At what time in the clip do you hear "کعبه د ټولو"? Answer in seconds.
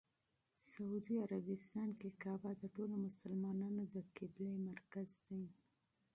2.23-2.95